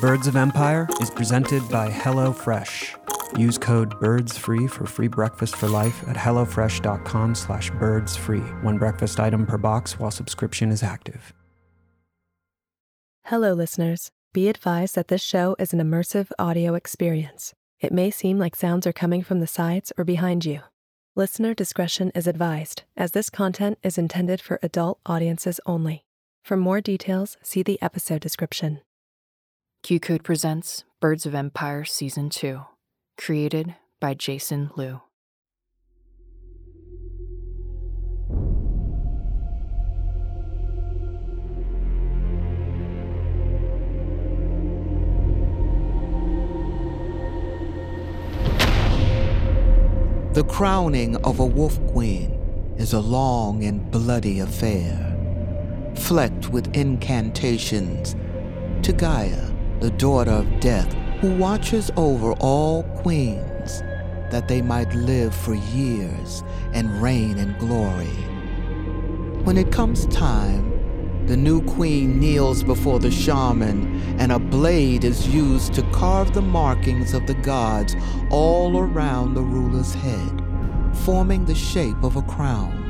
[0.00, 3.38] Birds of Empire is presented by HelloFresh.
[3.38, 8.62] Use code BIRDSFREE for free breakfast for life at HelloFresh.com slash birdsfree.
[8.62, 11.32] One breakfast item per box while subscription is active.
[13.24, 14.10] Hello, listeners.
[14.34, 17.54] Be advised that this show is an immersive audio experience.
[17.80, 20.60] It may seem like sounds are coming from the sides or behind you.
[21.14, 26.04] Listener discretion is advised, as this content is intended for adult audiences only.
[26.44, 28.82] For more details, see the episode description.
[29.86, 32.60] QCODE presents Birds of Empire Season 2,
[33.16, 35.00] created by Jason Lew.
[50.32, 52.32] The crowning of a wolf queen
[52.76, 55.16] is a long and bloody affair,
[55.94, 58.16] flecked with incantations
[58.82, 63.82] to Gaia, the daughter of death, who watches over all queens,
[64.30, 66.42] that they might live for years
[66.72, 68.06] and reign in glory.
[69.44, 70.72] When it comes time,
[71.26, 76.42] the new queen kneels before the shaman, and a blade is used to carve the
[76.42, 77.96] markings of the gods
[78.30, 80.42] all around the ruler's head,
[81.04, 82.84] forming the shape of a crown.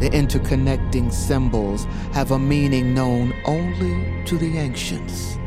[0.00, 5.38] The interconnecting symbols have a meaning known only to the ancients.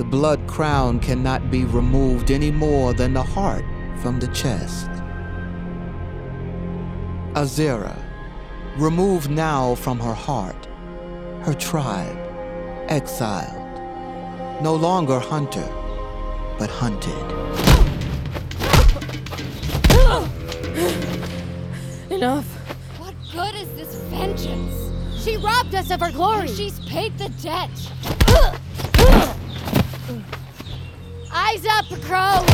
[0.00, 3.66] The blood crown cannot be removed any more than the heart
[4.00, 4.88] from the chest.
[7.34, 7.94] Azera,
[8.78, 10.66] removed now from her heart,
[11.42, 12.16] her tribe,
[12.88, 15.68] exiled, no longer hunter,
[16.58, 17.12] but hunted.
[22.10, 22.46] Enough.
[22.98, 25.22] What good is this vengeance?
[25.22, 26.48] She robbed us of our glory.
[26.48, 27.68] She's paid the debt.
[31.32, 32.44] Eyes up, Crow.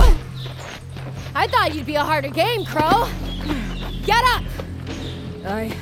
[1.34, 3.09] I thought you'd be a harder game, Crow.
[4.05, 4.44] Get up.
[5.44, 5.77] I.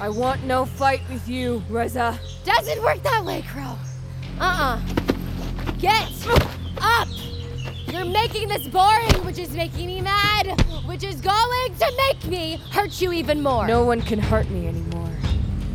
[0.00, 2.18] I want no fight with you, Reza.
[2.44, 3.78] Doesn't work that way, Crow.
[4.40, 6.10] Uh uh Get
[6.80, 7.08] up.
[7.86, 12.56] You're making this boring, which is making me mad, which is going to make me
[12.72, 13.66] hurt you even more.
[13.66, 15.10] No one can hurt me anymore.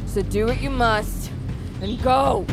[0.07, 1.31] So do what you must
[1.81, 2.45] and go.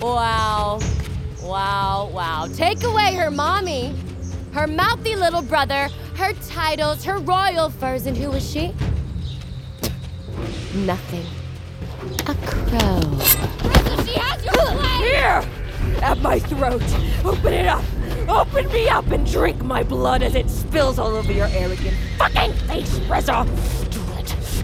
[0.00, 0.80] Wow.
[1.42, 2.48] Wow, wow.
[2.54, 3.94] Take away her mommy,
[4.52, 8.74] her mouthy little brother, her titles, her royal furs, and who is she?
[10.74, 11.26] Nothing.
[12.26, 13.00] A crow.
[14.04, 15.00] She has your blade!
[15.00, 15.44] Here!
[16.02, 16.82] At my throat!
[17.24, 17.84] Open it up!
[18.28, 22.52] Open me up and drink my blood as it spills all over your arrogant fucking
[22.68, 23.44] face, Reza!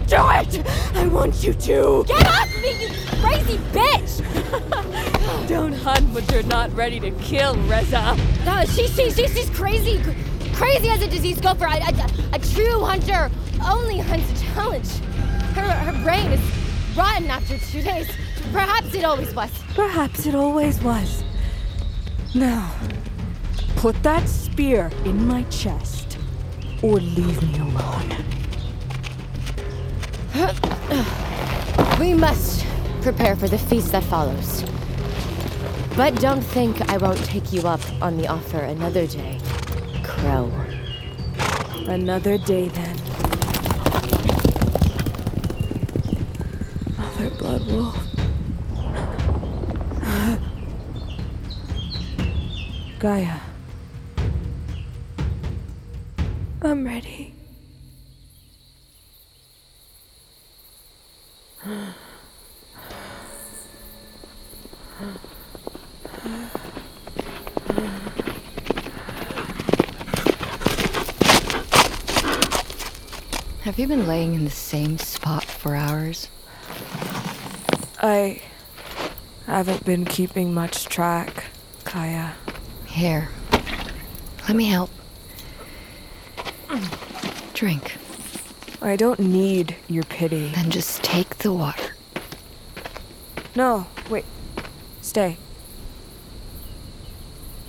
[0.07, 0.65] Do it!
[0.95, 2.05] I want you to!
[2.07, 5.47] Get off me, you crazy bitch!
[5.49, 8.17] Don't hunt what you're not ready to kill, Reza!
[8.45, 10.01] No, she, she, she, she's crazy.
[10.53, 11.65] Crazy as a diseased gopher.
[11.65, 13.29] A, a, a true hunter
[13.65, 14.87] only hunts a challenge.
[15.55, 18.09] Her, her brain is rotten after two days.
[18.53, 19.51] Perhaps it always was.
[19.75, 21.25] Perhaps it always was.
[22.33, 22.73] Now,
[23.75, 26.17] put that spear in my chest,
[26.81, 28.36] or leave me alone.
[31.99, 32.63] We must
[33.01, 34.63] prepare for the feast that follows.
[35.95, 39.39] But don't think I won't take you up on the offer another day,
[40.03, 40.51] Crow.
[41.87, 42.95] Another day, then.
[46.97, 47.97] Mother Blood Wolf.
[52.99, 53.39] Gaia.
[56.61, 57.16] I'm ready.
[73.77, 76.29] Have you been laying in the same spot for hours?
[78.01, 78.41] I
[79.45, 81.43] haven't been keeping much track,
[81.83, 82.33] Kaya.
[82.87, 83.29] Here.
[84.47, 84.89] Let me help.
[87.53, 87.97] Drink.
[88.81, 90.47] I don't need your pity.
[90.55, 91.93] Then just take the water.
[93.55, 94.25] No, wait.
[95.03, 95.37] Stay.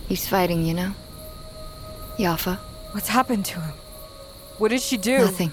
[0.09, 0.95] He's fighting, you know?
[2.17, 2.57] Yafa.
[2.93, 3.75] What's happened to him?
[4.57, 5.19] What did she do?
[5.19, 5.53] Nothing.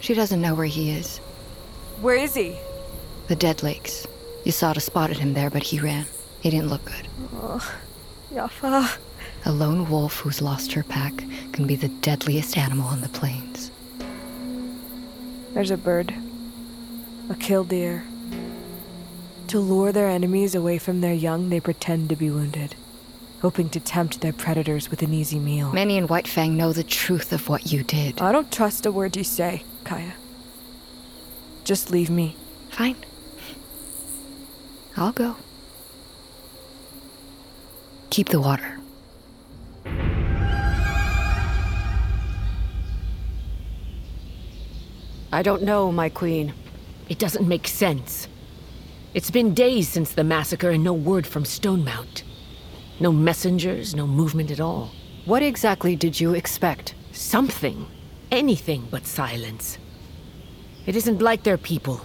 [0.00, 1.18] She doesn't know where he is.
[2.00, 2.56] Where is he?
[3.28, 4.06] The Dead Lakes.
[4.44, 6.06] Yasada spotted him there, but he ran.
[6.40, 7.08] He didn't look good.
[7.34, 7.76] Oh,
[8.32, 8.98] Yafa.
[9.44, 11.14] A lone wolf who's lost her pack
[11.52, 13.70] can be the deadliest animal on the plains.
[15.54, 16.14] There's a bird.
[17.30, 18.04] A killdeer.
[19.48, 22.74] To lure their enemies away from their young, they pretend to be wounded,
[23.40, 25.72] hoping to tempt their predators with an easy meal.
[25.72, 28.20] Many in Whitefang know the truth of what you did.
[28.20, 30.12] I don't trust a word you say, Kaya.
[31.64, 32.36] Just leave me.
[32.68, 32.96] Fine.
[34.98, 35.34] I'll go.
[38.10, 38.78] Keep the water.
[45.32, 46.52] I don't know, my queen.
[47.08, 48.28] It doesn't make sense.
[49.14, 52.24] It's been days since the massacre and no word from Stonemount.
[53.00, 54.90] No messengers, no movement at all.
[55.24, 56.94] What exactly did you expect?
[57.12, 57.86] Something.
[58.30, 59.78] Anything but silence.
[60.86, 62.00] It isn't like their people.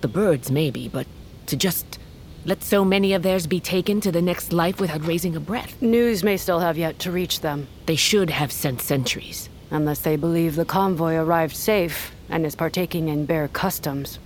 [0.00, 1.06] The birds, maybe, but
[1.46, 1.98] to just
[2.44, 5.80] let so many of theirs be taken to the next life without raising a breath.
[5.82, 7.68] News may still have yet to reach them.
[7.86, 9.48] They should have sent sentries.
[9.70, 14.18] Unless they believe the convoy arrived safe and is partaking in bare customs.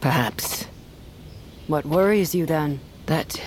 [0.00, 0.66] Perhaps.
[1.66, 2.80] What worries you then?
[3.06, 3.40] That.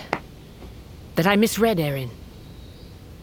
[1.15, 2.09] that I misread Eren.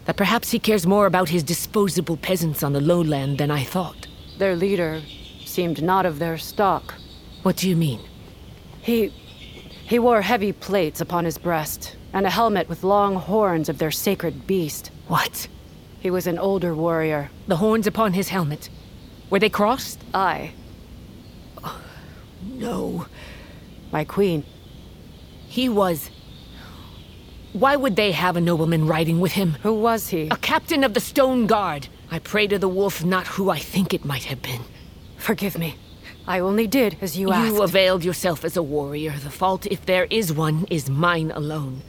[0.05, 4.07] That perhaps he cares more about his disposable peasants on the lowland than I thought.
[4.37, 5.01] Their leader
[5.45, 6.93] seemed not of their stock.
[7.43, 8.01] What do you mean?
[8.81, 9.11] He.
[9.87, 13.91] he wore heavy plates upon his breast, and a helmet with long horns of their
[13.91, 14.91] sacred beast.
[15.07, 15.47] What?
[15.99, 17.31] He was an older warrior.
[17.47, 18.69] The horns upon his helmet.
[19.29, 19.99] Were they crossed?
[20.13, 20.53] Aye.
[21.63, 21.81] Oh,
[22.43, 23.07] no.
[23.91, 24.43] My queen.
[25.47, 26.11] He was.
[27.55, 29.53] Why would they have a nobleman riding with him?
[29.63, 30.27] Who was he?
[30.27, 31.87] A captain of the Stone Guard.
[32.11, 34.59] I pray to the wolf, not who I think it might have been.
[35.15, 35.77] Forgive me.
[36.27, 37.55] I only did as you, you asked.
[37.55, 39.11] You availed yourself as a warrior.
[39.11, 41.81] The fault, if there is one, is mine alone.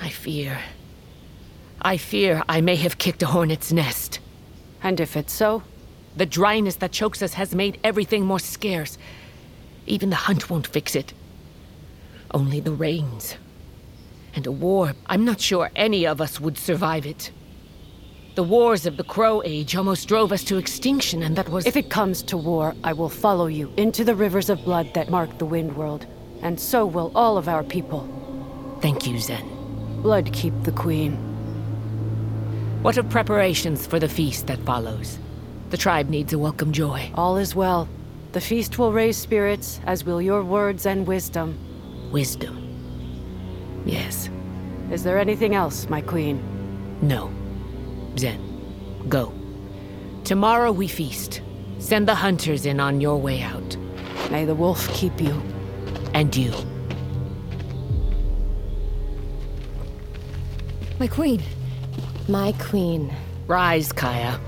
[0.00, 0.60] I fear.
[1.82, 4.20] I fear I may have kicked a hornet's nest.
[4.80, 5.64] And if it's so?
[6.16, 8.96] The dryness that chokes us has made everything more scarce.
[9.88, 11.14] Even the hunt won't fix it.
[12.30, 13.34] Only the rains.
[14.34, 17.32] And a war, I'm not sure any of us would survive it.
[18.36, 21.66] The wars of the Crow Age almost drove us to extinction, and that was.
[21.66, 25.10] If it comes to war, I will follow you into the rivers of blood that
[25.10, 26.06] mark the Wind World,
[26.42, 28.08] and so will all of our people.
[28.80, 29.46] Thank you, Zen.
[30.02, 31.16] Blood keep the Queen.
[32.82, 35.18] What of preparations for the feast that follows?
[35.70, 37.10] The tribe needs a welcome joy.
[37.14, 37.88] All is well.
[38.32, 41.58] The feast will raise spirits, as will your words and wisdom.
[42.10, 42.59] Wisdom.
[43.84, 44.30] Yes.
[44.90, 46.42] Is there anything else, my queen?
[47.02, 47.30] No.
[48.18, 48.40] Zen,
[49.08, 49.32] go.
[50.24, 51.42] Tomorrow we feast.
[51.78, 53.76] Send the hunters in on your way out.
[54.30, 55.40] May the wolf keep you.
[56.12, 56.52] And you.
[60.98, 61.42] My queen.
[62.28, 63.14] My queen.
[63.46, 64.38] Rise, Kaya.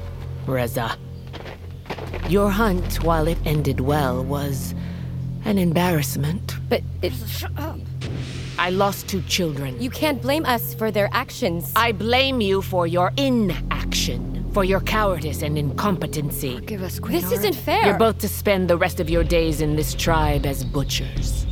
[0.47, 0.99] Reza.
[2.29, 4.75] Your hunt, while it ended well, was
[5.45, 6.57] an embarrassment.
[6.69, 7.13] But it.
[7.13, 7.79] Shut up.
[8.63, 9.83] I lost two children.
[9.83, 11.73] You can't blame us for their actions.
[11.75, 16.55] I blame you for your inaction, for your cowardice and incompetency.
[16.59, 17.21] Forgive us, Queen.
[17.21, 17.85] This isn't fair.
[17.85, 21.45] You're both to spend the rest of your days in this tribe as butchers.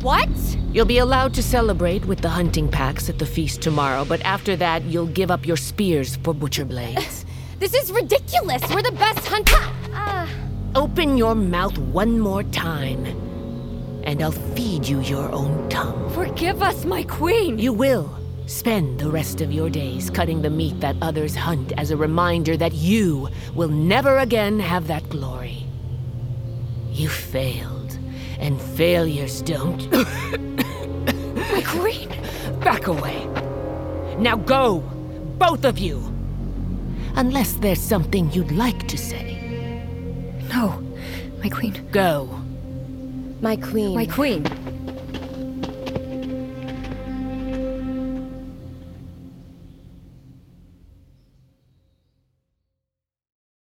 [0.00, 0.30] What?
[0.72, 4.56] You'll be allowed to celebrate with the hunting packs at the feast tomorrow, but after
[4.56, 7.26] that, you'll give up your spears for butcher blades.
[7.58, 8.62] this is ridiculous.
[8.72, 9.62] We're the best hunter.
[9.92, 10.26] Uh.
[10.74, 13.04] Open your mouth one more time,
[14.04, 16.10] and I'll feed you your own tongue.
[16.10, 17.58] Forgive us, my queen.
[17.58, 18.16] You will.
[18.46, 22.56] Spend the rest of your days cutting the meat that others hunt as a reminder
[22.56, 25.66] that you will never again have that glory.
[26.92, 27.98] You failed.
[28.38, 29.90] And failures don't.
[29.92, 32.10] My queen!
[32.60, 33.26] Back away.
[34.18, 34.80] Now go!
[35.38, 36.02] Both of you!
[37.16, 39.34] Unless there's something you'd like to say.
[40.48, 40.82] No,
[41.42, 41.88] my queen.
[41.90, 42.43] Go.
[43.44, 43.94] My queen.
[43.94, 44.42] My queen.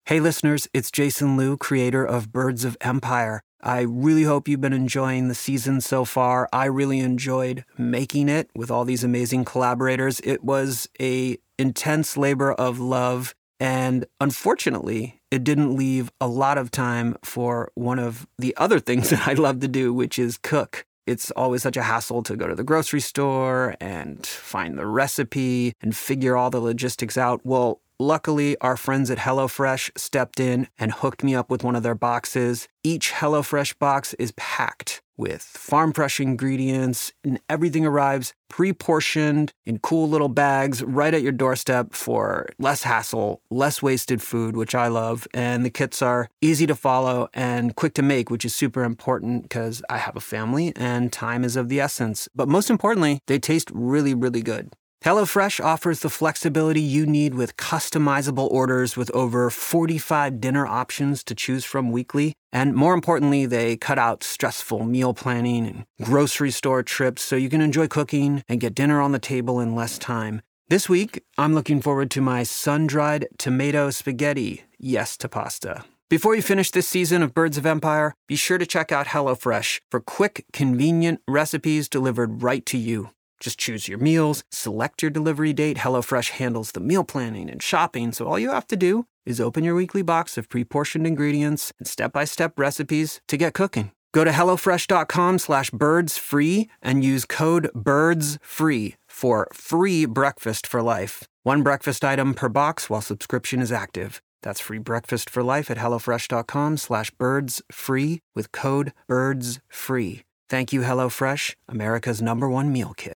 [0.07, 3.43] Hey, listeners, it's Jason Lew, creator of Birds of Empire.
[3.61, 6.49] I really hope you've been enjoying the season so far.
[6.55, 10.21] I really enjoyed making it with all these amazing collaborators.
[10.25, 16.71] It was a intense labor of love and unfortunately, it didn't leave a lot of
[16.71, 20.85] time for one of the other things that I love to do, which is cook.
[21.07, 25.75] It's always such a hassle to go to the grocery store and find the recipe
[25.81, 27.41] and figure all the logistics out.
[27.45, 31.83] Well, Luckily, our friends at HelloFresh stepped in and hooked me up with one of
[31.83, 32.69] their boxes.
[32.85, 39.79] Each HelloFresh box is packed with farm fresh ingredients, and everything arrives pre portioned in
[39.79, 44.89] cool little bags right at your doorstep for less hassle, less wasted food, which I
[44.89, 45.27] love.
[45.35, 49.43] And the kits are easy to follow and quick to make, which is super important
[49.43, 52.29] because I have a family and time is of the essence.
[52.35, 54.73] But most importantly, they taste really, really good.
[55.07, 61.33] HelloFresh offers the flexibility you need with customizable orders with over 45 dinner options to
[61.33, 62.33] choose from weekly.
[62.53, 67.49] And more importantly, they cut out stressful meal planning and grocery store trips so you
[67.49, 70.43] can enjoy cooking and get dinner on the table in less time.
[70.71, 74.65] This week, I'm looking forward to my sun dried tomato spaghetti.
[74.77, 75.85] Yes to pasta.
[76.09, 79.83] Before you finish this season of Birds of Empire, be sure to check out HelloFresh
[79.89, 83.11] for quick, convenient recipes delivered right to you.
[83.41, 85.79] Just choose your meals, select your delivery date.
[85.79, 89.65] HelloFresh handles the meal planning and shopping, so all you have to do is open
[89.65, 93.91] your weekly box of pre-portioned ingredients and step-by-step recipes to get cooking.
[94.13, 101.25] Go to HelloFresh.com slash birdsfree and use code BIRDSFREE for free breakfast for life.
[101.43, 104.23] One breakfast item per box while subscription is active.
[104.43, 110.23] That's free breakfast for life at HelloFresh.com slash birdsfree with code BIRDSFREE.
[110.49, 113.16] Thank you, HelloFresh, America's number one meal kit.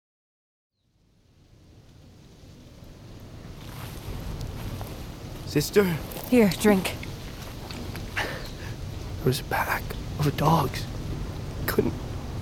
[5.50, 5.84] Sister?
[6.30, 6.94] Here, drink.
[8.16, 9.82] There was a pack
[10.20, 10.86] of dogs.
[11.66, 11.96] Couldn't,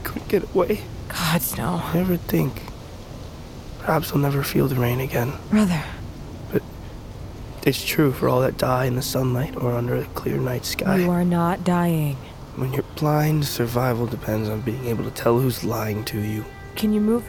[0.04, 0.82] couldn't get away.
[1.08, 1.82] God, no.
[1.94, 2.64] Never think.
[3.80, 5.32] Perhaps I'll never feel the rain again.
[5.50, 5.82] Brother.
[6.52, 6.64] But
[7.66, 10.98] it's true for all that die in the sunlight or under a clear night sky.
[10.98, 12.18] You are not dying.
[12.58, 16.44] When you're blind, survival depends on being able to tell who's lying to you.
[16.76, 17.24] Can you move?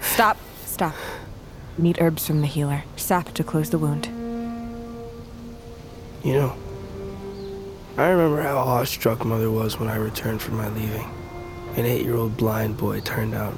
[0.00, 0.36] Stop.
[0.64, 0.96] Stop.
[1.78, 2.82] Need herbs from the healer.
[2.96, 4.06] Sap to close the wound.
[6.24, 6.56] You know,
[7.96, 11.08] I remember how awestruck Mother was when I returned from my leaving.
[11.76, 13.56] An eight year old blind boy turned out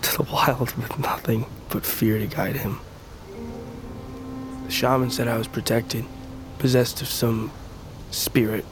[0.00, 2.80] to the wild with nothing but fear to guide him.
[4.64, 6.06] The shaman said I was protected,
[6.58, 7.52] possessed of some
[8.10, 8.64] spirit.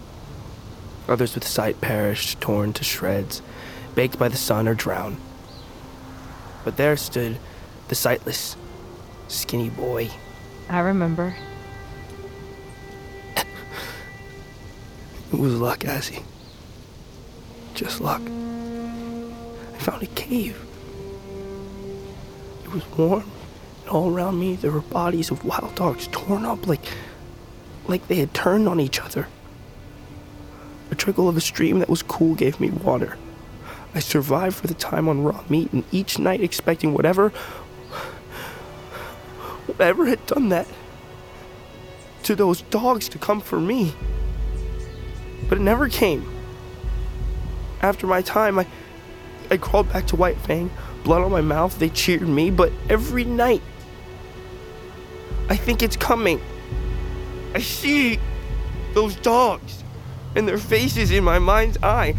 [1.06, 3.42] Others with sight perished, torn to shreds,
[3.94, 5.18] baked by the sun or drowned.
[6.64, 7.36] But there stood
[7.88, 8.56] the sightless,
[9.28, 10.10] skinny boy.
[10.68, 11.34] I remember.
[15.32, 16.22] It was luck, Azzy.
[17.74, 18.22] Just luck.
[18.22, 20.56] I found a cave.
[22.62, 23.28] It was warm,
[23.80, 26.84] and all around me there were bodies of wild dogs torn up like
[27.88, 29.26] like they had turned on each other.
[30.90, 33.18] A trickle of a stream that was cool gave me water.
[33.94, 37.32] I survived for the time on raw meat, and each night expecting whatever
[39.66, 40.66] whatever had done that
[42.24, 43.92] to those dogs to come for me.
[45.48, 46.30] But it never came.
[47.82, 48.66] After my time, I,
[49.50, 50.70] I crawled back to Whitefang,
[51.04, 51.78] blood on my mouth.
[51.78, 53.60] They cheered me, but every night,
[55.50, 56.40] I think it's coming.
[57.54, 58.18] I see
[58.94, 59.84] those dogs
[60.34, 62.14] and their faces in my mind's eye,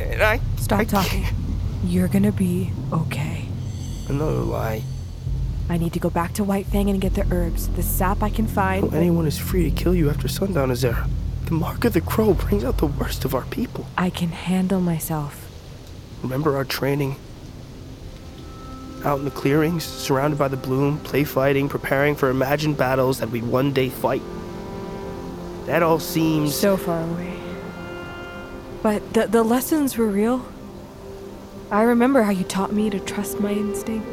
[0.00, 0.40] and I.
[0.56, 1.22] Stop I talking.
[1.24, 1.34] can't-
[1.84, 3.46] You're gonna be okay.
[4.08, 4.82] Another lie.
[5.68, 8.46] I need to go back to Whitefang and get the herbs, the sap I can
[8.46, 8.84] find.
[8.84, 11.08] Well, anyone is free to kill you after sundown, Azera.
[11.44, 13.86] The mark of the crow brings out the worst of our people.
[13.96, 15.50] I can handle myself.
[16.22, 17.16] Remember our training?
[19.04, 23.30] Out in the clearings, surrounded by the bloom, play fighting, preparing for imagined battles that
[23.30, 24.22] we'd one day fight.
[25.66, 26.54] That all seems.
[26.54, 27.38] So far away.
[28.82, 30.44] But the, the lessons were real.
[31.70, 34.06] I remember how you taught me to trust my instinct,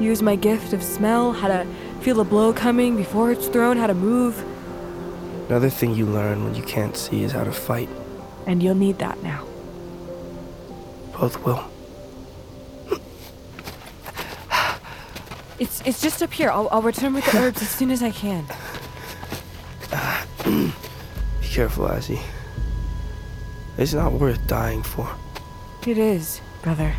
[0.00, 1.66] use my gift of smell, how to
[2.00, 4.44] feel a blow coming before it's thrown, how to move.
[5.48, 7.88] Another thing you learn when you can't see is how to fight.
[8.46, 9.46] And you'll need that now.
[11.18, 11.64] Both will.
[15.58, 16.50] It's it's just up here.
[16.50, 18.44] I'll, I'll return with the herbs as soon as I can.
[20.44, 22.20] Be careful, Azzy.
[23.78, 25.08] It's not worth dying for.
[25.86, 26.94] It is, brother.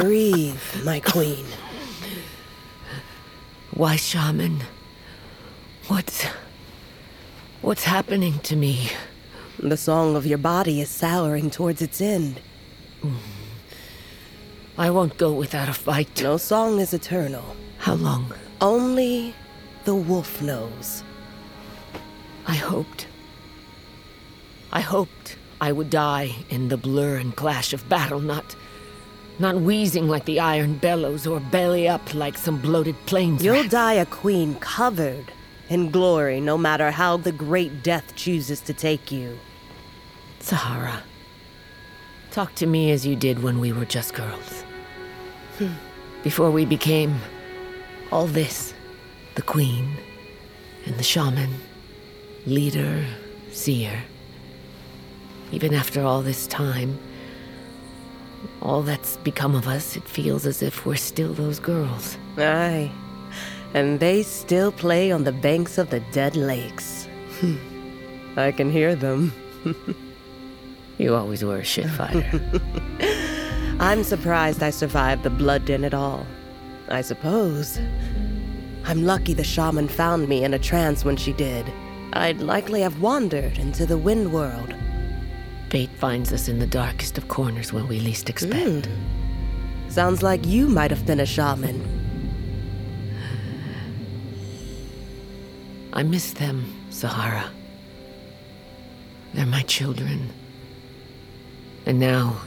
[0.00, 1.44] Breathe, my queen.
[3.74, 4.62] Why, shaman?
[5.88, 6.24] What's.
[7.60, 8.88] What's happening to me?
[9.58, 12.40] The song of your body is souring towards its end.
[13.02, 13.14] Mm.
[14.78, 16.22] I won't go without a fight.
[16.22, 17.44] No song is eternal.
[17.76, 18.32] How long?
[18.62, 19.34] Only
[19.84, 21.04] the wolf knows.
[22.46, 23.06] I hoped.
[24.72, 28.56] I hoped I would die in the blur and clash of battle, not.
[29.40, 33.42] Not wheezing like the iron bellows or belly up like some bloated plains.
[33.42, 35.32] You'll die a queen covered
[35.68, 39.38] in glory, no matter how the great death chooses to take you.
[40.40, 41.02] Sahara,
[42.30, 44.62] talk to me as you did when we were just girls.
[45.58, 45.72] Hmm.
[46.22, 47.18] Before we became
[48.12, 48.74] all this
[49.36, 49.96] the queen
[50.84, 51.54] and the shaman,
[52.46, 53.04] leader,
[53.52, 54.02] seer.
[55.52, 56.98] Even after all this time,
[58.62, 62.16] all that's become of us, it feels as if we're still those girls.
[62.38, 62.90] Aye.
[63.74, 67.08] And they still play on the banks of the dead lakes.
[67.40, 67.56] Hmm.
[68.36, 69.32] I can hear them.
[71.00, 72.42] You always were a shit fighter.
[73.80, 76.26] I'm surprised I survived the blood den at all.
[76.90, 77.80] I suppose.
[78.84, 81.72] I'm lucky the shaman found me in a trance when she did.
[82.12, 84.74] I'd likely have wandered into the wind world.
[85.70, 88.86] Fate finds us in the darkest of corners when we least expect.
[88.86, 89.88] Hmm.
[89.88, 91.78] Sounds like you might have been a shaman.
[95.92, 97.50] I miss them, Sahara.
[99.32, 100.30] They're my children.
[101.86, 102.40] And now,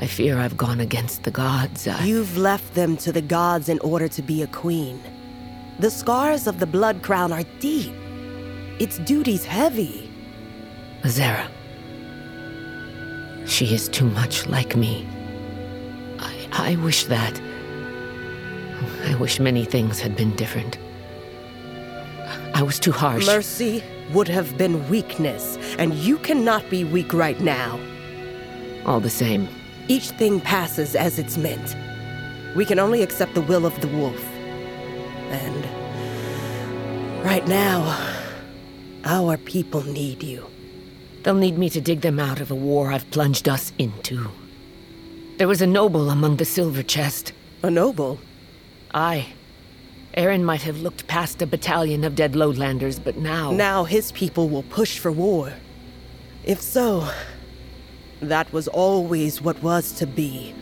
[0.00, 1.86] I fear I've gone against the gods.
[1.86, 2.04] I...
[2.04, 5.00] You've left them to the gods in order to be a queen.
[5.78, 7.94] The scars of the blood crown are deep.
[8.80, 10.10] Its duty's heavy.
[11.02, 11.48] Azera.
[13.46, 15.06] She is too much like me.
[16.18, 17.40] I, I wish that.
[19.04, 20.78] I wish many things had been different.
[22.54, 23.26] I was too harsh.
[23.26, 23.82] Mercy
[24.12, 27.78] would have been weakness, and you cannot be weak right now.
[28.84, 29.48] All the same.
[29.88, 31.76] Each thing passes as it's meant.
[32.56, 34.24] We can only accept the will of the wolf.
[35.30, 35.64] And
[37.24, 37.96] right now,
[39.04, 40.46] our people need you.
[41.26, 44.30] They'll need me to dig them out of a war I've plunged us into.
[45.38, 47.32] There was a noble among the silver chest.
[47.64, 48.20] A noble?
[48.94, 49.32] Aye.
[50.14, 53.50] Aaron might have looked past a battalion of dead lowlanders, but now.
[53.50, 55.52] Now his people will push for war.
[56.44, 57.08] If so,
[58.20, 60.54] that was always what was to be.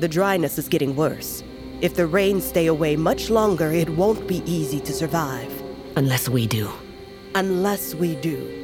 [0.00, 1.42] The dryness is getting worse.
[1.80, 5.62] If the rains stay away much longer, it won't be easy to survive.
[5.96, 6.70] Unless we do.
[7.34, 8.59] Unless we do.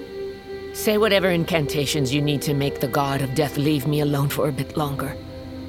[0.77, 4.47] Say whatever incantations you need to make the god of death leave me alone for
[4.47, 5.17] a bit longer.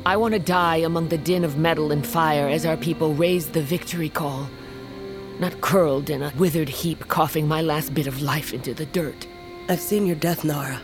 [0.05, 3.47] I want to die among the din of metal and fire as our people raise
[3.47, 4.49] the victory call.
[5.39, 9.25] Not curled in a withered heap, coughing my last bit of life into the dirt.
[9.69, 10.81] I've seen your death, Nara.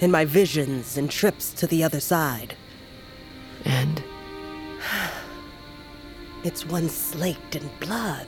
[0.00, 2.56] In my visions and trips to the other side.
[3.64, 4.02] And?
[6.42, 8.26] It's one slaked in blood,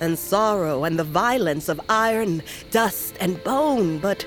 [0.00, 4.24] and sorrow, and the violence of iron, dust, and bone, but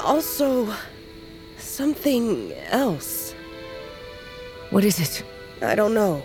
[0.00, 0.72] also
[1.58, 3.34] something else.
[4.70, 5.24] What is it?
[5.62, 6.22] I don't know.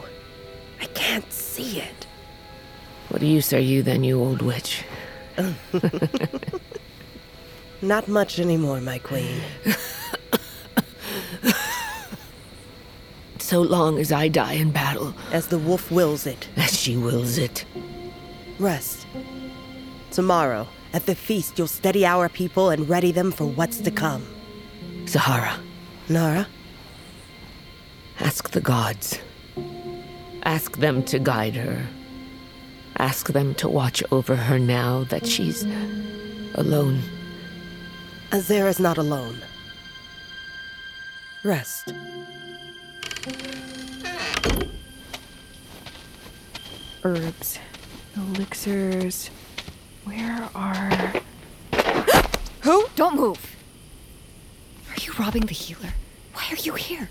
[0.81, 2.07] I can't see it.
[3.09, 4.83] What use are you then, you old witch?
[7.81, 9.41] Not much anymore, my queen.
[13.39, 15.13] so long as I die in battle.
[15.31, 16.47] As the wolf wills it.
[16.55, 17.65] As she wills it.
[18.59, 19.07] Rest.
[20.11, 24.25] Tomorrow, at the feast, you'll steady our people and ready them for what's to come.
[25.05, 25.59] Sahara.
[26.07, 26.47] Nara?
[28.19, 29.19] Ask the gods.
[30.43, 31.87] Ask them to guide her.
[32.97, 35.63] Ask them to watch over her now that she's
[36.55, 37.01] alone.
[38.31, 39.41] Azera's not alone.
[41.43, 41.93] Rest.
[47.03, 47.59] Herbs,
[48.15, 49.29] elixirs.
[50.03, 51.13] Where are.
[52.61, 52.85] Who?
[52.95, 53.55] Don't move!
[54.89, 55.93] Are you robbing the healer?
[56.33, 57.09] Why are you here?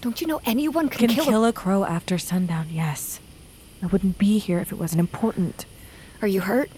[0.00, 3.20] Don't you know anyone can, Can kill, kill a crow after sundown, yes.
[3.82, 5.66] I wouldn't be here if it wasn't important.
[6.22, 6.70] Are you hurt?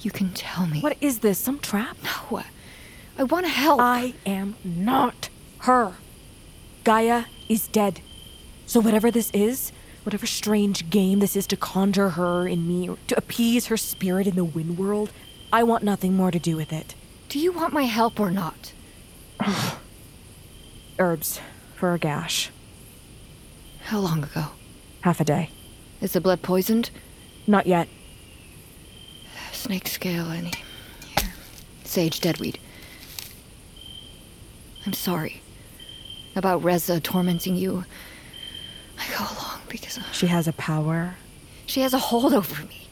[0.00, 0.80] You can tell me.
[0.80, 1.38] What is this?
[1.38, 1.96] Some trap?
[2.02, 2.42] No.
[3.18, 3.80] I want to help.
[3.80, 5.28] I am not
[5.60, 5.94] her.
[6.84, 8.00] Gaia is dead.
[8.64, 9.72] So whatever this is,
[10.08, 14.36] whatever strange game this is to conjure her in me, to appease her spirit in
[14.36, 15.12] the wind world,
[15.52, 16.94] I want nothing more to do with it.
[17.28, 18.72] Do you want my help or not?
[20.98, 21.42] Herbs
[21.76, 22.48] for a gash.
[23.82, 24.46] How long ago?
[25.02, 25.50] Half a day.
[26.00, 26.88] Is the blood poisoned?
[27.46, 27.86] Not yet.
[29.52, 30.52] Snake scale, any.
[31.18, 31.34] Here.
[31.84, 32.58] Sage deadweed.
[34.86, 35.42] I'm sorry.
[36.34, 37.84] About Reza tormenting you.
[38.98, 39.98] I go along because.
[40.12, 41.14] She has a power.
[41.66, 42.88] She has a hold over me.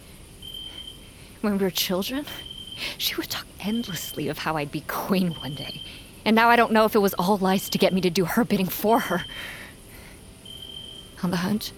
[1.41, 2.27] When we were children,
[2.99, 5.83] she would talk endlessly of how I'd be queen one day.
[6.25, 8.25] And now I don't know if it was all lies to get me to do
[8.25, 9.25] her bidding for her.
[11.23, 11.73] On the hunt,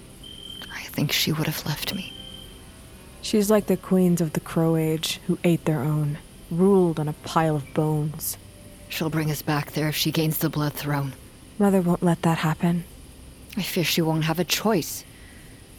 [0.74, 2.12] I think she would have left me.
[3.20, 6.18] She's like the queens of the Crow Age who ate their own,
[6.50, 8.38] ruled on a pile of bones.
[8.88, 11.12] She'll bring us back there if she gains the Blood Throne.
[11.58, 12.84] Mother won't let that happen.
[13.58, 15.04] I fear she won't have a choice.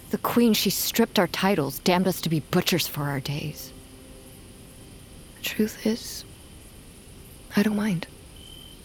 [0.09, 3.71] The Queen, she stripped our titles, damned us to be butchers for our days.
[5.37, 6.25] The truth is,
[7.55, 8.07] I don't mind.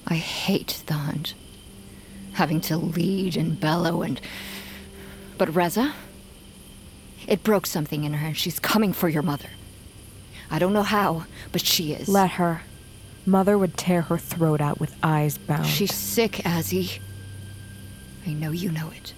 [0.07, 1.35] I hate the hunt.
[2.35, 4.21] Having to lead and bellow and.
[5.39, 5.93] But Reza?
[7.27, 9.49] It broke something in her and she's coming for your mother.
[10.53, 12.07] I don't know how, but she is.
[12.07, 12.63] Let her.
[13.27, 15.67] Mother would tear her throat out with eyes bound.
[15.67, 17.01] She's sick, Azzy.
[18.27, 19.15] I know you know it.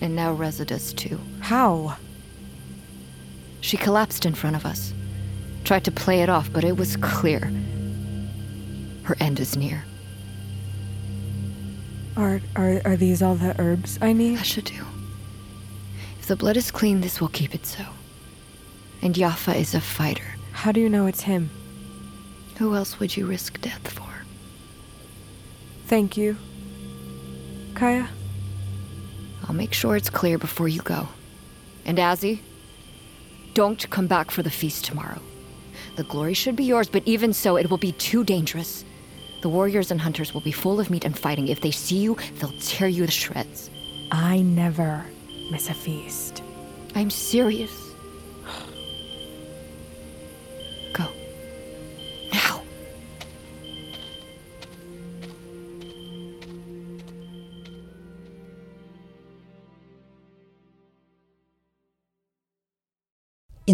[0.00, 1.20] And now Reza does too.
[1.40, 1.96] How?
[3.60, 4.92] She collapsed in front of us.
[5.64, 7.50] Tried to play it off, but it was clear.
[9.04, 9.84] Her end is near.
[12.16, 14.38] Are, are, are these all the herbs I need?
[14.38, 14.84] I should do.
[16.18, 17.84] If the blood is clean, this will keep it so.
[19.02, 20.36] And Yafa is a fighter.
[20.52, 21.50] How do you know it's him?
[22.58, 24.08] Who else would you risk death for?
[25.86, 26.36] Thank you.
[27.76, 28.08] Kaya?
[29.46, 31.08] I'll make sure it's clear before you go.
[31.84, 32.40] And Azzy,
[33.52, 35.20] don't come back for the feast tomorrow.
[35.96, 38.84] The glory should be yours, but even so, it will be too dangerous.
[39.42, 41.48] The warriors and hunters will be full of meat and fighting.
[41.48, 43.70] If they see you, they'll tear you to shreds.
[44.10, 45.04] I never
[45.50, 46.42] miss a feast.
[46.94, 47.85] I'm serious.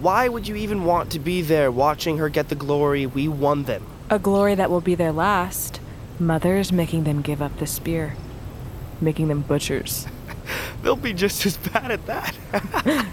[0.00, 3.06] Why would you even want to be there watching her get the glory?
[3.06, 3.84] We won them.
[4.10, 5.80] A glory that will be their last.
[6.20, 8.14] Mother's making them give up the spear,
[9.00, 10.06] making them butchers.
[10.82, 12.36] They'll be just as bad at that.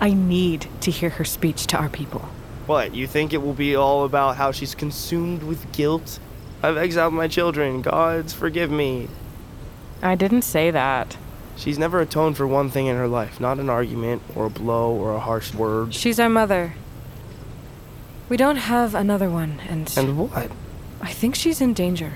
[0.00, 2.28] I need to hear her speech to our people.
[2.66, 6.18] what, you think it will be all about how she's consumed with guilt?
[6.62, 7.80] I've exiled my children.
[7.82, 9.08] Gods, forgive me.
[10.02, 11.16] I didn't say that.
[11.56, 14.92] She's never atoned for one thing in her life not an argument, or a blow,
[14.92, 15.94] or a harsh word.
[15.94, 16.74] She's our mother.
[18.28, 19.92] We don't have another one, and.
[19.96, 20.50] And what?
[21.00, 22.14] I think she's in danger.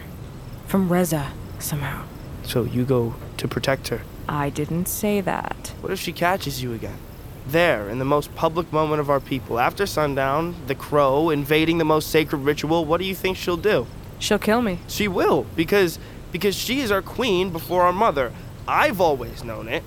[0.66, 2.04] From Reza, somehow.
[2.42, 4.02] So you go to protect her.
[4.28, 5.72] I didn't say that.
[5.80, 6.98] What if she catches you again?
[7.46, 11.84] There, in the most public moment of our people, after sundown, the crow invading the
[11.84, 13.86] most sacred ritual, what do you think she'll do?
[14.18, 14.80] She'll kill me.
[14.88, 15.98] She will, because
[16.30, 18.32] because she is our queen before our mother.
[18.68, 19.82] I've always known it.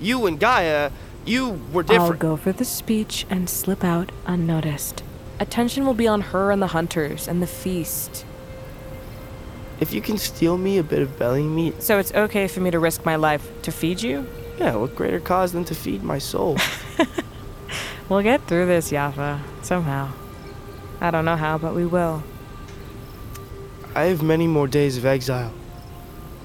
[0.00, 0.90] You and Gaia,
[1.26, 2.12] you were different.
[2.12, 5.02] I'll go for the speech and slip out unnoticed.
[5.38, 8.24] Attention will be on her and the hunters and the feast.
[9.80, 12.70] If you can steal me a bit of belly meat, So it's okay for me
[12.70, 14.26] to risk my life to feed you?
[14.58, 16.56] Yeah, what greater cause than to feed my soul?
[18.10, 20.10] We'll get through this, Yafa, somehow.
[21.00, 22.24] I don't know how, but we will.
[23.94, 25.52] I have many more days of exile.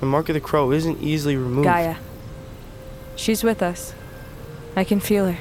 [0.06, 1.66] The mark of the crow isn't easily removed.
[1.66, 1.96] Gaia.
[3.16, 3.96] She's with us.
[4.76, 5.40] I can feel her.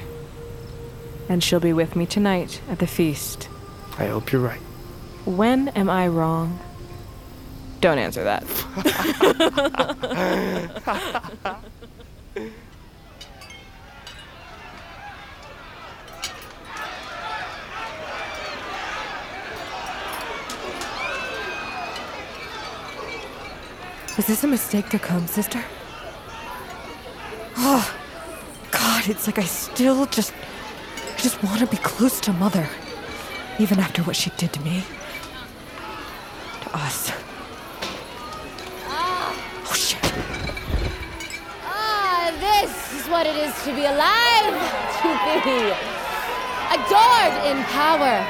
[1.29, 3.47] And she'll be with me tonight at the feast.
[3.99, 4.59] I hope you're right.
[5.23, 6.57] When am I wrong?
[7.79, 8.43] Don't answer that.
[24.17, 25.61] Was this a mistake to come, sister?
[27.57, 27.83] Oh,
[28.71, 30.33] God, it's like I still just.
[31.13, 32.65] I just want to be close to Mother.
[33.59, 34.83] Even after what she did to me.
[36.61, 37.11] To us.
[38.87, 39.99] Oh, shit.
[41.65, 44.55] Ah, this is what it is to be alive,
[45.01, 45.09] to
[45.43, 45.59] be
[46.71, 48.23] adored in power.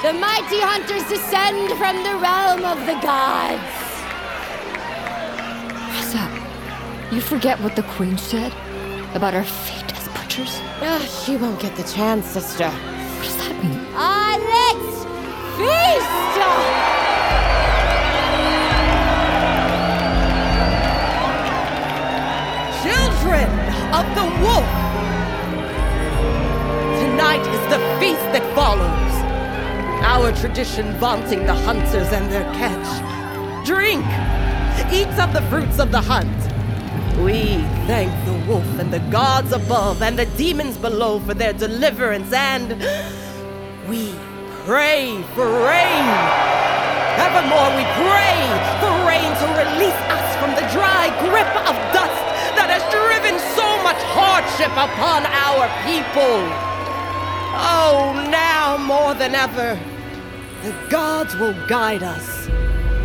[0.00, 3.69] The mighty hunters descend from the realm of the gods.
[7.12, 8.52] You forget what the Queen said
[9.14, 10.60] about our fate as butchers?
[10.80, 12.68] Ah, she won't get the chance, sister.
[12.70, 13.80] What does that mean?
[13.94, 15.04] Ah, let's
[15.58, 16.16] feast!
[22.84, 23.50] Children
[23.92, 24.70] of the wolf!
[27.00, 29.10] Tonight is the feast that follows.
[30.02, 33.66] Our tradition vaunting the hunters and their catch.
[33.66, 34.06] Drink!
[34.92, 36.49] Eat of the fruits of the hunt.
[37.24, 42.32] We thank the wolf and the gods above and the demons below for their deliverance,
[42.32, 42.70] and
[43.88, 44.14] we
[44.64, 46.06] pray for rain.
[47.20, 48.40] Evermore we pray
[48.80, 52.22] for rain to release us from the dry grip of dust
[52.56, 56.40] that has driven so much hardship upon our people.
[57.52, 59.78] Oh, now more than ever,
[60.62, 62.48] the gods will guide us,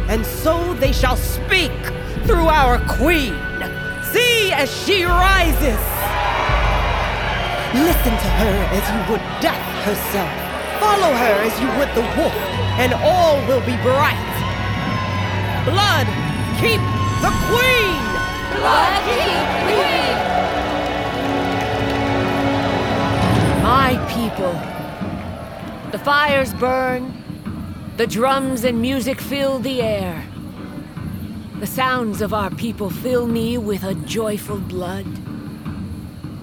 [0.07, 1.73] and so they shall speak
[2.25, 3.35] through our queen.
[4.15, 5.81] See as she rises.
[7.73, 10.31] Listen to her as you would death herself.
[10.79, 12.33] Follow her as you would the wolf,
[12.79, 14.35] and all will be bright.
[15.65, 16.07] Blood,
[16.61, 16.79] keep
[17.25, 18.03] the queen!
[18.55, 20.15] Blood keep the queen!
[23.63, 24.55] My people.
[25.91, 27.11] The fires burn,
[27.97, 30.23] the drums and music fill the air.
[31.59, 35.05] The sounds of our people fill me with a joyful blood.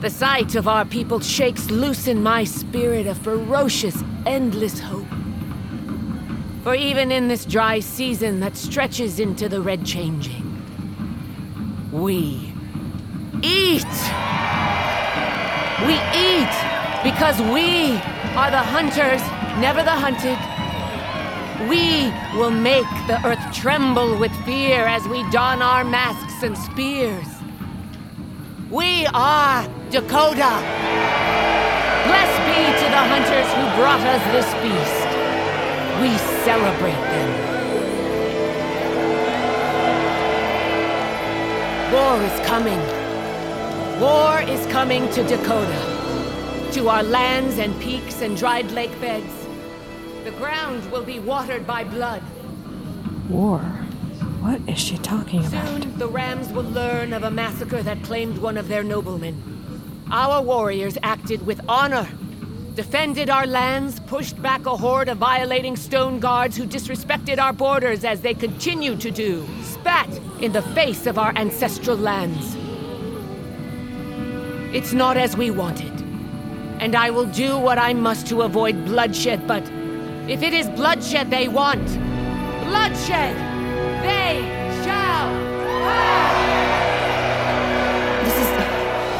[0.01, 5.07] The sight of our people shakes loose in my spirit a ferocious, endless hope.
[6.62, 10.48] For even in this dry season that stretches into the red changing,
[11.92, 12.53] we
[13.42, 13.85] eat!
[15.87, 16.55] We eat
[17.05, 17.92] because we
[18.35, 19.20] are the hunters,
[19.61, 20.62] never the hunted.
[21.68, 27.27] We will make the earth tremble with fear as we don our masks and spears.
[28.68, 30.55] We are Dakota.
[32.05, 35.07] Blessed be to the hunters who brought us this feast.
[36.01, 36.11] We
[36.42, 37.31] celebrate them.
[41.92, 42.81] War is coming.
[44.01, 46.70] War is coming to Dakota.
[46.72, 49.41] To our lands and peaks and dried lake beds.
[50.24, 52.22] The ground will be watered by blood.
[53.28, 53.58] War?
[54.40, 55.66] What is she talking about?
[55.66, 59.42] Soon the Rams will learn of a massacre that claimed one of their noblemen.
[60.12, 62.08] Our warriors acted with honor,
[62.76, 68.04] defended our lands, pushed back a horde of violating stone guards who disrespected our borders
[68.04, 70.08] as they continue to do, spat
[70.40, 72.56] in the face of our ancestral lands.
[74.72, 75.92] It's not as we wanted,
[76.80, 79.68] and I will do what I must to avoid bloodshed, but
[80.28, 81.85] if it is bloodshed they want,
[82.64, 83.37] bloodshed
[84.02, 84.42] they
[84.85, 85.28] shall
[85.87, 86.37] have.
[88.24, 88.48] This is.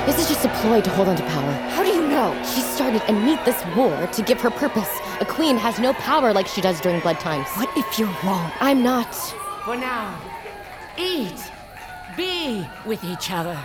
[0.07, 1.53] This is just a ploy to hold on to power.
[1.71, 2.35] How do you know?
[2.45, 4.91] She started and need this war to give her purpose.
[5.21, 7.49] A queen has no power like she does during blood times.
[7.57, 8.51] What if you're wrong?
[8.61, 9.15] I'm not.
[9.65, 10.21] For now,
[10.99, 11.41] eat,
[12.17, 13.59] be with each other.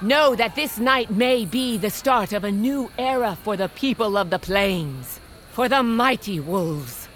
[0.00, 4.16] Know that this night may be the start of a new era for the people
[4.16, 5.18] of the plains,
[5.58, 7.08] for the mighty wolves.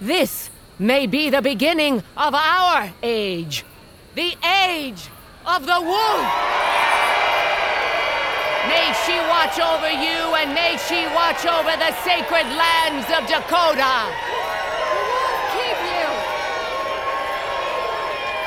[0.00, 3.66] This may be the beginning of our age,
[4.14, 4.34] the
[4.64, 5.10] age
[5.44, 6.26] of the wolf.
[8.72, 14.08] May she watch over you and may she watch over the sacred lands of Dakota.
[14.08, 16.08] The wolves keep you!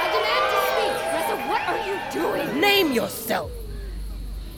[0.01, 0.95] I demand to speak!
[1.13, 2.59] Reza, what are you doing?
[2.59, 3.51] Name yourself!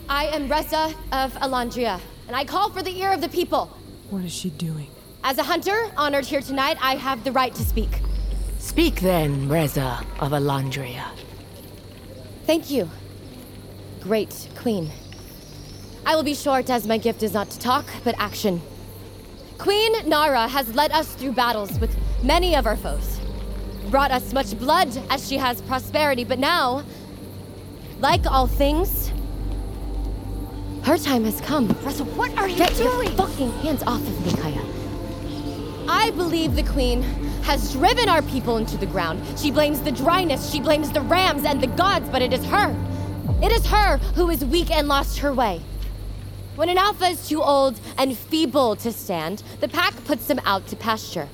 [0.07, 3.77] I am Reza of Alandria, and I call for the ear of the people.
[4.11, 4.87] What is she doing?
[5.23, 8.01] As a hunter honored here tonight, I have the right to speak.
[8.59, 11.05] Speak then, Reza of Alandria.
[12.45, 12.89] Thank you,
[14.01, 14.91] great queen.
[16.05, 18.61] I will be short as my gift is not to talk, but action.
[19.57, 23.21] Queen Nara has led us through battles with many of our foes,
[23.89, 26.83] brought us much blood as she has prosperity, but now,
[28.01, 29.09] like all things,
[30.83, 31.67] her time has come.
[31.83, 33.07] Russell, what are you Get doing?
[33.07, 34.61] your fucking hands off of me, Kaya.
[35.87, 37.01] I believe the queen
[37.43, 39.21] has driven our people into the ground.
[39.37, 42.75] She blames the dryness, she blames the rams and the gods, but it is her.
[43.43, 45.61] It is her who is weak and lost her way.
[46.55, 50.67] When an alpha is too old and feeble to stand, the pack puts him out
[50.67, 51.27] to pasture.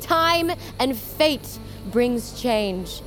[0.00, 1.58] Time and fate
[1.90, 3.02] brings change.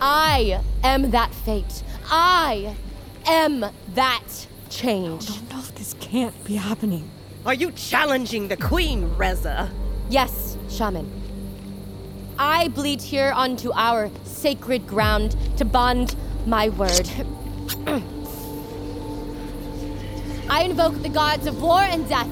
[0.00, 1.82] I am that fate.
[2.10, 2.74] I
[3.26, 5.30] am that change.
[5.30, 7.10] I don't know if this can't be happening.
[7.44, 9.70] Are you challenging the queen, Reza?
[10.10, 11.10] Yes, shaman.
[12.38, 17.08] I bleed here onto our sacred ground to bond my word.
[20.48, 22.28] I invoke the gods of war and death.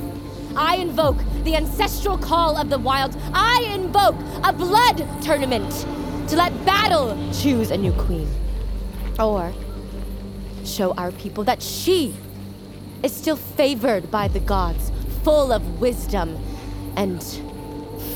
[0.57, 3.17] I invoke the ancestral call of the wild.
[3.33, 5.71] I invoke a blood tournament
[6.29, 8.29] to let battle choose a new queen.
[9.19, 9.53] Or
[10.65, 12.15] show our people that she
[13.05, 14.91] is still favored by the gods,
[15.23, 16.39] full of wisdom
[16.97, 17.23] and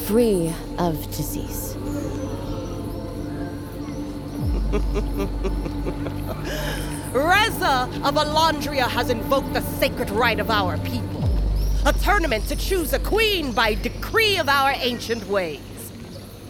[0.07, 1.74] free of disease.
[7.12, 11.22] Reza of Alandria has invoked the sacred right of our people.
[11.85, 15.61] A tournament to choose a queen by decree of our ancient ways.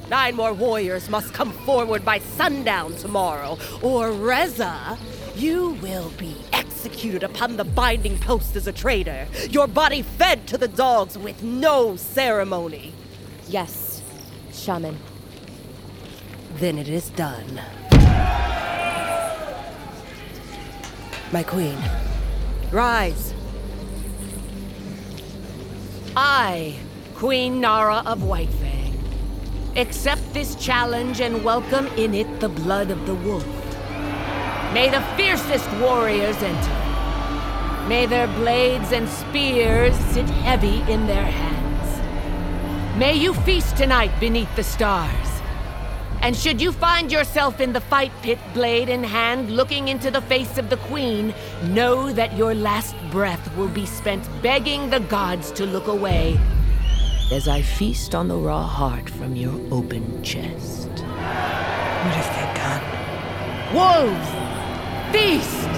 [0.09, 4.97] Nine more warriors must come forward by sundown tomorrow, or Reza,
[5.35, 6.37] you will be
[6.79, 11.43] executed upon the binding post as a traitor, your body fed to the dogs with
[11.43, 12.93] no ceremony.
[13.49, 14.01] Yes,
[14.53, 14.97] shaman.
[16.55, 17.61] Then it is done.
[21.33, 21.77] My queen,
[22.71, 23.35] rise.
[26.17, 26.77] I,
[27.17, 28.95] Queen Nara of Whitefang,
[29.77, 33.58] accept this challenge and welcome in it the blood of the wolf.
[34.73, 37.89] May the fiercest warriors enter.
[37.89, 42.99] May their blades and spears sit heavy in their hands.
[42.99, 45.29] May you feast tonight beneath the stars.
[46.21, 50.21] And should you find yourself in the fight pit, blade in hand, looking into the
[50.23, 55.51] face of the queen, know that your last breath will be spent begging the gods
[55.53, 56.39] to look away
[57.31, 60.89] as I feast on the raw heart from your open chest.
[60.89, 62.85] What have they done?
[63.75, 64.48] Wolves!
[65.13, 65.69] Feast!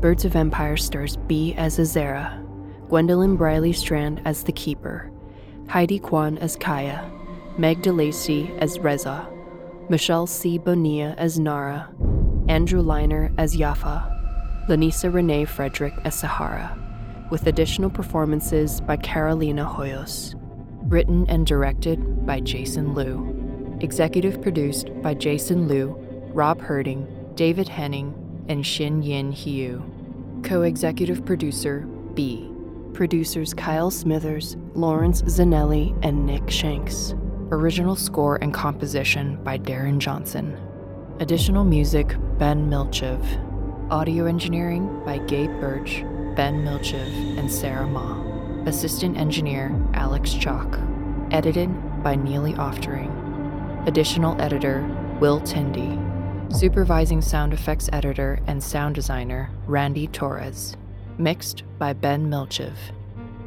[0.00, 2.44] Birds of Empire stars B as Azera,
[2.88, 5.12] Gwendolyn Briley Strand as the Keeper,
[5.68, 7.08] Heidi Kwan as Kaya,
[7.56, 9.28] Meg DeLacy as Reza,
[9.88, 10.58] Michelle C.
[10.58, 11.88] Bonilla as Nara,
[12.48, 16.76] Andrew Liner as Yafa, Lanisa Renee Frederick as Sahara,
[17.32, 20.34] with additional performances by Carolina Hoyos.
[20.82, 23.78] Written and directed by Jason Lew.
[23.80, 25.96] Executive produced by Jason Lew,
[26.34, 28.12] Rob Herding, David Henning,
[28.50, 29.82] and Shin Yin Hiu.
[30.44, 32.52] Co executive producer B.
[32.92, 37.14] Producers Kyle Smithers, Lawrence Zanelli, and Nick Shanks.
[37.50, 40.54] Original score and composition by Darren Johnson.
[41.18, 43.22] Additional music Ben Milchev.
[43.90, 48.22] Audio engineering by Gabe Birch, Ben Milchev, and Sarah Ma.
[48.66, 50.78] Assistant engineer Alex Chalk.
[51.30, 51.68] Edited
[52.02, 53.10] by Neely Oftering.
[53.86, 54.82] Additional editor
[55.20, 55.98] Will Tindy.
[56.50, 60.76] Supervising sound effects editor and sound designer Randy Torres.
[61.18, 62.76] Mixed by Ben Milchev.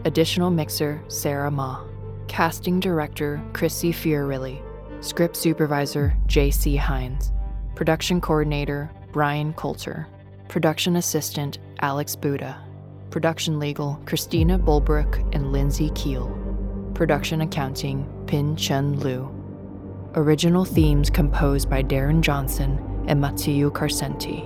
[0.06, 1.84] Additional mixer Sarah Ma.
[2.28, 4.62] Casting director Chrissy Fiorilli.
[5.04, 6.76] Script supervisor J.C.
[6.76, 7.32] Hines.
[7.74, 10.08] Production coordinator Brian Coulter.
[10.48, 12.64] Production assistant Alex Buda.
[13.16, 16.28] Production legal Christina Bulbrook and Lindsay Keel.
[16.93, 19.32] Production accounting Pin Chen Liu.
[20.16, 24.43] Original themes composed by Darren Johnson and Matiu Carcenti.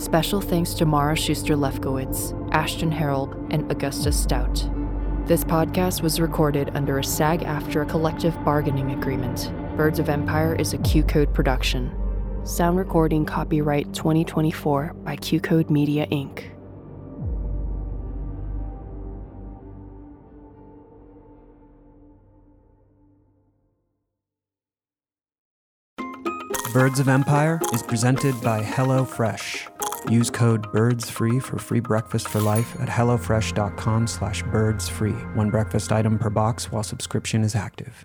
[0.00, 4.66] Special thanks to Mara Schuster Lefkowitz, Ashton Harold, and Augusta Stout.
[5.26, 9.52] This podcast was recorded under a SAG-AFTRA collective bargaining agreement.
[9.76, 11.94] Birds of Empire is a QCODE production.
[12.44, 16.57] Sound recording copyright 2024 by QCODE Media Inc.
[26.72, 30.10] Birds of Empire is presented by HelloFresh.
[30.10, 35.34] Use code BIRDSFREE for free breakfast for life at HelloFresh.com slash birdsfree.
[35.34, 38.04] One breakfast item per box while subscription is active.